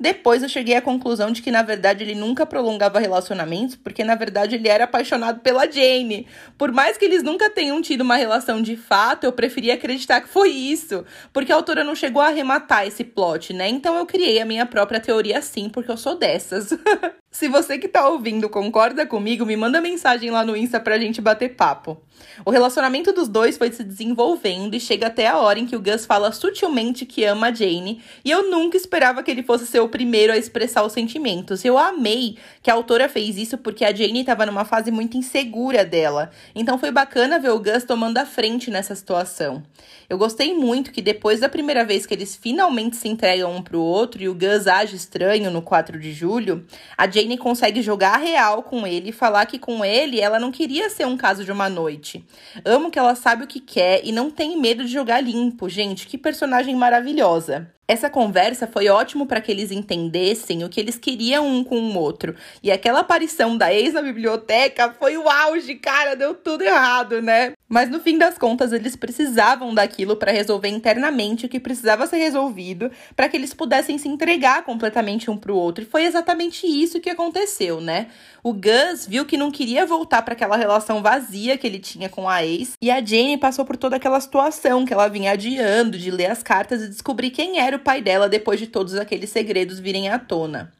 Depois 0.00 0.42
eu 0.42 0.48
cheguei 0.48 0.74
à 0.74 0.80
conclusão 0.80 1.30
de 1.30 1.42
que, 1.42 1.50
na 1.50 1.60
verdade, 1.60 2.02
ele 2.02 2.14
nunca 2.14 2.46
prolongava 2.46 2.98
relacionamentos, 2.98 3.76
porque, 3.76 4.02
na 4.02 4.14
verdade, 4.14 4.54
ele 4.54 4.66
era 4.66 4.84
apaixonado 4.84 5.40
pela 5.40 5.70
Jane. 5.70 6.26
Por 6.56 6.72
mais 6.72 6.96
que 6.96 7.04
eles 7.04 7.22
nunca 7.22 7.50
tenham 7.50 7.82
tido 7.82 8.00
uma 8.00 8.16
relação 8.16 8.62
de 8.62 8.78
fato, 8.78 9.24
eu 9.24 9.32
preferia 9.32 9.74
acreditar 9.74 10.22
que 10.22 10.28
foi 10.28 10.48
isso, 10.48 11.04
porque 11.34 11.52
a 11.52 11.56
autora 11.56 11.84
não 11.84 11.94
chegou 11.94 12.22
a 12.22 12.28
arrematar 12.28 12.86
esse 12.86 13.04
plot, 13.04 13.52
né? 13.52 13.68
Então 13.68 13.94
eu 13.98 14.06
criei 14.06 14.40
a 14.40 14.46
minha 14.46 14.64
própria 14.64 15.00
teoria 15.00 15.36
assim, 15.36 15.68
porque 15.68 15.90
eu 15.90 15.98
sou 15.98 16.16
dessas. 16.16 16.70
Se 17.32 17.48
você 17.48 17.78
que 17.78 17.86
tá 17.86 18.08
ouvindo 18.08 18.48
concorda 18.48 19.06
comigo, 19.06 19.46
me 19.46 19.56
manda 19.56 19.80
mensagem 19.80 20.32
lá 20.32 20.44
no 20.44 20.56
Insta 20.56 20.80
pra 20.80 20.98
gente 20.98 21.20
bater 21.20 21.54
papo. 21.54 21.96
O 22.44 22.50
relacionamento 22.50 23.12
dos 23.12 23.28
dois 23.28 23.56
foi 23.56 23.70
se 23.70 23.84
desenvolvendo 23.84 24.74
e 24.74 24.80
chega 24.80 25.06
até 25.06 25.28
a 25.28 25.38
hora 25.38 25.60
em 25.60 25.64
que 25.64 25.76
o 25.76 25.80
Gus 25.80 26.04
fala 26.04 26.32
sutilmente 26.32 27.06
que 27.06 27.24
ama 27.24 27.46
a 27.46 27.52
Jane, 27.52 28.02
e 28.24 28.30
eu 28.32 28.50
nunca 28.50 28.76
esperava 28.76 29.22
que 29.22 29.30
ele 29.30 29.44
fosse 29.44 29.64
ser 29.64 29.78
o 29.78 29.88
primeiro 29.88 30.32
a 30.32 30.36
expressar 30.36 30.82
os 30.82 30.92
sentimentos. 30.92 31.64
Eu 31.64 31.78
amei 31.78 32.36
que 32.62 32.70
a 32.70 32.74
autora 32.74 33.08
fez 33.08 33.36
isso 33.38 33.56
porque 33.56 33.84
a 33.84 33.94
Jane 33.94 34.20
estava 34.20 34.44
numa 34.44 34.64
fase 34.64 34.90
muito 34.90 35.16
insegura 35.16 35.84
dela. 35.84 36.30
Então 36.52 36.78
foi 36.78 36.90
bacana 36.90 37.38
ver 37.38 37.50
o 37.50 37.60
Gus 37.60 37.84
tomando 37.84 38.18
a 38.18 38.26
frente 38.26 38.72
nessa 38.72 38.94
situação. 38.96 39.62
Eu 40.08 40.18
gostei 40.18 40.52
muito 40.52 40.90
que 40.90 41.00
depois 41.00 41.38
da 41.38 41.48
primeira 41.48 41.84
vez 41.84 42.06
que 42.06 42.12
eles 42.12 42.34
finalmente 42.34 42.96
se 42.96 43.08
entregam 43.08 43.54
um 43.54 43.62
pro 43.62 43.80
outro 43.80 44.20
e 44.20 44.28
o 44.28 44.34
Gus 44.34 44.66
age 44.66 44.96
estranho 44.96 45.48
no 45.48 45.62
4 45.62 45.98
de 45.98 46.12
julho, 46.12 46.66
a 46.98 47.08
Jane 47.08 47.19
consegue 47.36 47.82
jogar 47.82 48.16
real 48.18 48.62
com 48.62 48.86
ele 48.86 49.10
e 49.10 49.12
falar 49.12 49.46
que 49.46 49.58
com 49.58 49.84
ele 49.84 50.20
ela 50.20 50.38
não 50.38 50.50
queria 50.50 50.88
ser 50.90 51.06
um 51.06 51.16
caso 51.16 51.44
de 51.44 51.52
uma 51.52 51.68
noite. 51.68 52.24
Amo 52.64 52.90
que 52.90 52.98
ela 52.98 53.14
sabe 53.14 53.44
o 53.44 53.46
que 53.46 53.60
quer 53.60 54.00
e 54.04 54.12
não 54.12 54.30
tem 54.30 54.58
medo 54.58 54.84
de 54.84 54.92
jogar 54.92 55.20
limpo. 55.20 55.68
Gente, 55.68 56.06
que 56.06 56.18
personagem 56.18 56.74
maravilhosa. 56.74 57.72
Essa 57.90 58.08
conversa 58.08 58.68
foi 58.68 58.88
ótimo 58.88 59.26
para 59.26 59.40
que 59.40 59.50
eles 59.50 59.72
entendessem 59.72 60.62
o 60.62 60.68
que 60.68 60.78
eles 60.78 60.96
queriam 60.96 61.44
um 61.44 61.64
com 61.64 61.74
o 61.76 61.98
outro. 61.98 62.36
E 62.62 62.70
aquela 62.70 63.00
aparição 63.00 63.58
da 63.58 63.74
ex 63.74 63.94
na 63.94 64.00
biblioteca 64.00 64.94
foi 64.96 65.18
o 65.18 65.28
auge, 65.28 65.74
cara, 65.74 66.14
deu 66.14 66.32
tudo 66.32 66.62
errado, 66.62 67.20
né? 67.20 67.54
Mas 67.68 67.88
no 67.88 67.98
fim 67.98 68.16
das 68.16 68.38
contas, 68.38 68.72
eles 68.72 68.94
precisavam 68.94 69.74
daquilo 69.74 70.16
para 70.16 70.30
resolver 70.30 70.68
internamente 70.68 71.46
o 71.46 71.48
que 71.48 71.58
precisava 71.58 72.06
ser 72.06 72.18
resolvido, 72.18 72.92
para 73.16 73.28
que 73.28 73.36
eles 73.36 73.54
pudessem 73.54 73.98
se 73.98 74.08
entregar 74.08 74.64
completamente 74.64 75.28
um 75.28 75.36
pro 75.36 75.56
outro. 75.56 75.84
E 75.84 75.86
foi 75.86 76.04
exatamente 76.04 76.66
isso 76.66 77.00
que 77.00 77.10
aconteceu, 77.10 77.80
né? 77.80 78.06
O 78.42 78.52
Gus 78.52 79.06
viu 79.06 79.24
que 79.24 79.36
não 79.36 79.50
queria 79.50 79.84
voltar 79.86 80.22
para 80.22 80.34
aquela 80.34 80.56
relação 80.56 81.02
vazia 81.02 81.58
que 81.58 81.66
ele 81.66 81.78
tinha 81.78 82.08
com 82.08 82.28
a 82.28 82.44
ex, 82.44 82.72
e 82.82 82.90
a 82.90 83.04
Jane 83.04 83.36
passou 83.36 83.64
por 83.64 83.76
toda 83.76 83.96
aquela 83.96 84.20
situação 84.20 84.84
que 84.84 84.92
ela 84.92 85.08
vinha 85.08 85.32
adiando 85.32 85.98
de 85.98 86.10
ler 86.10 86.30
as 86.30 86.42
cartas 86.42 86.82
e 86.82 86.88
descobrir 86.88 87.30
quem 87.30 87.60
era 87.60 87.76
o 87.76 87.79
pai 87.80 88.00
dela 88.00 88.28
depois 88.28 88.60
de 88.60 88.66
todos 88.66 88.94
aqueles 88.94 89.30
segredos 89.30 89.78
virem 89.78 90.08
à 90.08 90.18
tona. 90.18 90.72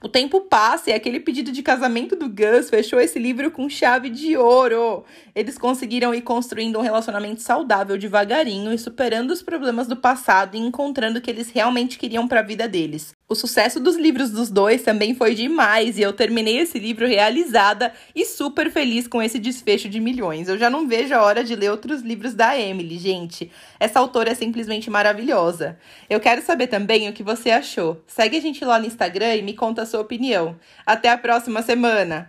O 0.00 0.08
tempo 0.08 0.42
passa 0.42 0.90
e 0.90 0.92
aquele 0.92 1.18
pedido 1.18 1.50
de 1.50 1.60
casamento 1.60 2.14
do 2.14 2.28
Gus 2.28 2.70
fechou 2.70 3.00
esse 3.00 3.18
livro 3.18 3.50
com 3.50 3.68
chave 3.68 4.08
de 4.08 4.36
ouro. 4.36 5.04
Eles 5.34 5.58
conseguiram 5.58 6.14
ir 6.14 6.22
construindo 6.22 6.78
um 6.78 6.82
relacionamento 6.82 7.42
saudável 7.42 7.98
devagarinho 7.98 8.72
e 8.72 8.78
superando 8.78 9.32
os 9.32 9.42
problemas 9.42 9.88
do 9.88 9.96
passado 9.96 10.54
e 10.56 10.60
encontrando 10.60 11.18
o 11.18 11.22
que 11.22 11.30
eles 11.30 11.50
realmente 11.50 11.98
queriam 11.98 12.28
para 12.28 12.40
a 12.40 12.44
vida 12.44 12.68
deles. 12.68 13.12
O 13.28 13.34
sucesso 13.34 13.78
dos 13.78 13.96
livros 13.96 14.30
dos 14.30 14.48
dois 14.48 14.82
também 14.82 15.14
foi 15.14 15.34
demais 15.34 15.98
e 15.98 16.02
eu 16.02 16.14
terminei 16.14 16.60
esse 16.60 16.78
livro 16.78 17.06
realizada 17.06 17.92
e 18.14 18.24
super 18.24 18.70
feliz 18.70 19.06
com 19.06 19.20
esse 19.20 19.38
desfecho 19.38 19.86
de 19.86 20.00
milhões. 20.00 20.48
Eu 20.48 20.56
já 20.56 20.70
não 20.70 20.88
vejo 20.88 21.14
a 21.14 21.22
hora 21.22 21.44
de 21.44 21.54
ler 21.54 21.70
outros 21.70 22.00
livros 22.00 22.32
da 22.32 22.58
Emily, 22.58 22.96
gente. 22.96 23.50
Essa 23.78 23.98
autora 23.98 24.30
é 24.30 24.34
simplesmente 24.34 24.88
maravilhosa. 24.88 25.76
Eu 26.08 26.20
quero 26.20 26.40
saber 26.40 26.68
também 26.68 27.06
o 27.08 27.12
que 27.12 27.22
você 27.22 27.50
achou. 27.50 28.02
Segue 28.06 28.38
a 28.38 28.40
gente 28.40 28.64
lá 28.64 28.78
no 28.78 28.86
Instagram 28.86 29.34
e 29.36 29.42
me 29.42 29.52
conta 29.52 29.84
sua 29.88 30.00
opinião. 30.00 30.56
Até 30.86 31.10
a 31.10 31.18
próxima 31.18 31.62
semana! 31.62 32.26